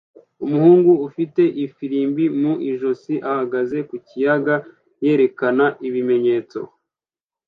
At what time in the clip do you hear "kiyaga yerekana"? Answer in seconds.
4.07-5.65